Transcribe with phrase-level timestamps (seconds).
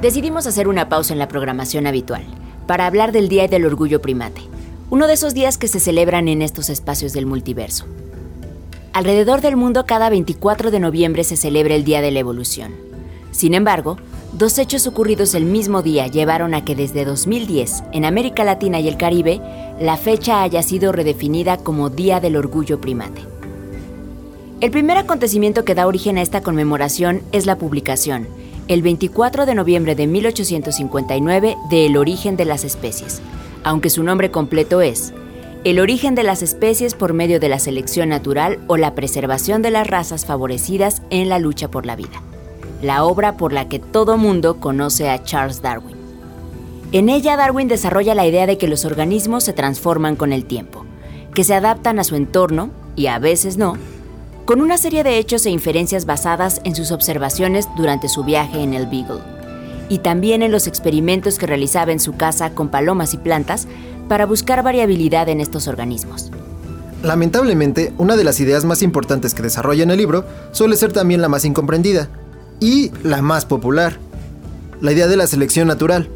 [0.00, 2.22] decidimos hacer una pausa en la programación habitual
[2.66, 4.42] para hablar del Día del Orgullo Primate,
[4.90, 7.84] uno de esos días que se celebran en estos espacios del multiverso.
[8.92, 12.74] Alrededor del mundo cada 24 de noviembre se celebra el Día de la Evolución.
[13.32, 13.96] Sin embargo,
[14.32, 18.88] dos hechos ocurridos el mismo día llevaron a que desde 2010, en América Latina y
[18.88, 19.40] el Caribe,
[19.80, 23.22] la fecha haya sido redefinida como Día del Orgullo Primate.
[24.60, 28.26] El primer acontecimiento que da origen a esta conmemoración es la publicación,
[28.68, 33.22] el 24 de noviembre de 1859, de El origen de las especies,
[33.64, 35.14] aunque su nombre completo es
[35.64, 39.70] El origen de las especies por medio de la selección natural o la preservación de
[39.70, 42.22] las razas favorecidas en la lucha por la vida,
[42.82, 45.96] la obra por la que todo mundo conoce a Charles Darwin.
[46.92, 50.84] En ella Darwin desarrolla la idea de que los organismos se transforman con el tiempo,
[51.34, 53.76] que se adaptan a su entorno, y a veces no,
[54.48, 58.72] con una serie de hechos e inferencias basadas en sus observaciones durante su viaje en
[58.72, 59.20] el Beagle,
[59.90, 63.68] y también en los experimentos que realizaba en su casa con palomas y plantas
[64.08, 66.30] para buscar variabilidad en estos organismos.
[67.02, 71.20] Lamentablemente, una de las ideas más importantes que desarrolla en el libro suele ser también
[71.20, 72.08] la más incomprendida
[72.58, 73.98] y la más popular,
[74.80, 76.08] la idea de la selección natural.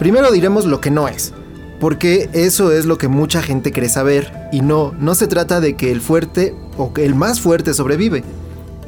[0.00, 1.32] Primero diremos lo que no es,
[1.78, 5.76] porque eso es lo que mucha gente cree saber y no, no se trata de
[5.76, 8.24] que el fuerte o que el más fuerte sobrevive.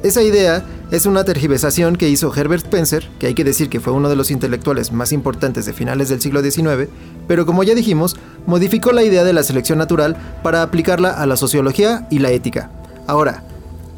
[0.03, 3.93] Esa idea es una tergiversación que hizo Herbert Spencer, que hay que decir que fue
[3.93, 6.89] uno de los intelectuales más importantes de finales del siglo XIX,
[7.29, 11.37] pero como ya dijimos, modificó la idea de la selección natural para aplicarla a la
[11.37, 12.71] sociología y la ética.
[13.07, 13.45] Ahora,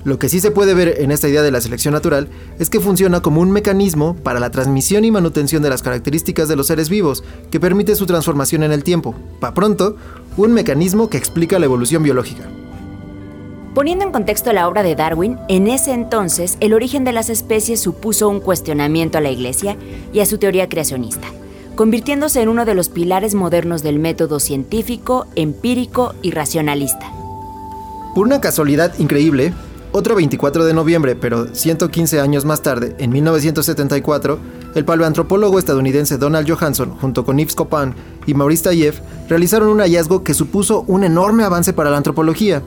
[0.05, 2.81] lo que sí se puede ver en esta idea de la selección natural es que
[2.81, 6.89] funciona como un mecanismo para la transmisión y manutención de las características de los seres
[6.89, 9.15] vivos, que permite su transformación en el tiempo.
[9.39, 9.97] Pa pronto,
[10.37, 12.49] un mecanismo que explica la evolución biológica.
[13.75, 17.81] Poniendo en contexto la obra de Darwin, en ese entonces el origen de las especies
[17.81, 19.79] supuso un cuestionamiento a la Iglesia
[20.13, 21.27] y a su teoría creacionista,
[21.75, 27.11] convirtiéndose en uno de los pilares modernos del método científico, empírico y racionalista.
[28.15, 29.55] Por una casualidad increíble,
[29.93, 34.39] otro 24 de noviembre, pero 115 años más tarde, en 1974,
[34.75, 37.95] el paleoantropólogo estadounidense Donald Johansson, junto con Yves Copan
[38.27, 39.01] y Maurice Tayev,
[39.31, 42.63] realizaron un hallazgo que supuso un enorme avance para la antropología.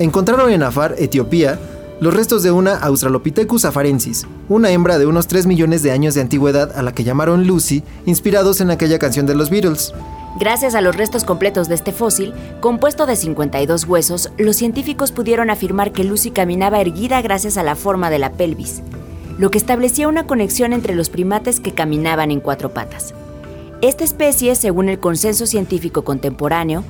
[0.00, 1.58] Encontraron en Afar, Etiopía,
[2.00, 6.20] los restos de una Australopithecus afarensis, una hembra de unos 3 millones de años de
[6.20, 9.94] antigüedad a la que llamaron Lucy, inspirados en aquella canción de los Beatles.
[10.40, 15.48] Gracias a los restos completos de este fósil, compuesto de 52 huesos, los científicos pudieron
[15.48, 18.82] afirmar que Lucy caminaba erguida gracias a la forma de la pelvis,
[19.38, 23.14] lo que establecía una conexión entre los primates que caminaban en cuatro patas.
[23.80, 26.82] Esta especie, según el consenso científico contemporáneo,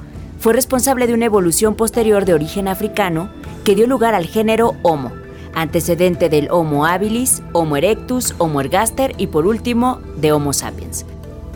[0.45, 3.31] fue responsable de una evolución posterior de origen africano
[3.65, 5.11] que dio lugar al género Homo,
[5.55, 11.07] antecedente del Homo habilis, Homo erectus, Homo ergaster y por último de Homo sapiens.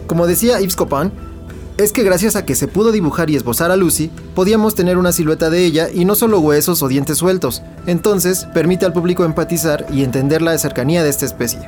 [0.07, 1.13] Como decía Yves Copan,
[1.77, 5.13] es que gracias a que se pudo dibujar y esbozar a Lucy, podíamos tener una
[5.13, 7.63] silueta de ella y no solo huesos o dientes sueltos.
[7.87, 11.61] Entonces, permite al público empatizar y entender la cercanía de esta especie.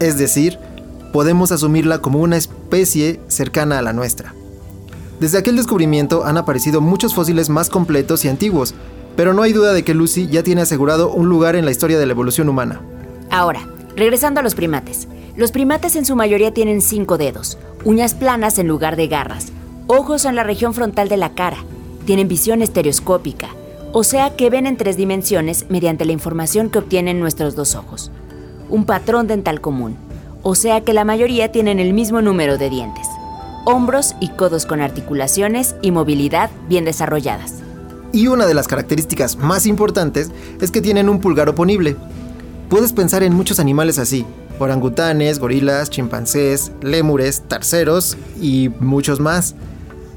[0.00, 0.58] Es decir,
[1.12, 4.34] podemos asumirla como una especie cercana a la nuestra.
[5.20, 8.74] Desde aquel descubrimiento han aparecido muchos fósiles más completos y antiguos,
[9.16, 11.98] pero no hay duda de que Lucy ya tiene asegurado un lugar en la historia
[11.98, 12.80] de la evolución humana.
[13.30, 13.66] Ahora,
[13.96, 15.08] regresando a los primates.
[15.36, 19.48] Los primates en su mayoría tienen cinco dedos, uñas planas en lugar de garras,
[19.86, 21.58] ojos en la región frontal de la cara,
[22.06, 23.48] tienen visión estereoscópica,
[23.92, 28.10] o sea que ven en tres dimensiones mediante la información que obtienen nuestros dos ojos.
[28.70, 29.96] Un patrón dental común,
[30.42, 33.06] o sea que la mayoría tienen el mismo número de dientes.
[33.68, 37.54] Hombros y codos con articulaciones y movilidad bien desarrolladas.
[38.12, 41.96] Y una de las características más importantes es que tienen un pulgar oponible.
[42.68, 44.24] Puedes pensar en muchos animales así,
[44.60, 49.56] orangutanes, gorilas, chimpancés, lémures, terceros y muchos más.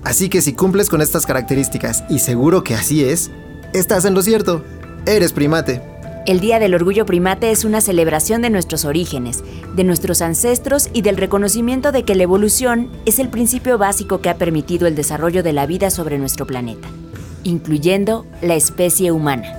[0.04, 3.31] Así que si cumples con estas características, y seguro que así es,
[3.74, 4.63] estás en lo cierto,
[5.07, 5.81] eres primate.
[6.30, 9.44] El Día del Orgullo Primate es una celebración de nuestros orígenes,
[9.76, 14.30] de nuestros ancestros y del reconocimiento de que la evolución es el principio básico que
[14.30, 16.88] ha permitido el desarrollo de la vida sobre nuestro planeta,
[17.44, 19.58] incluyendo la especie humana.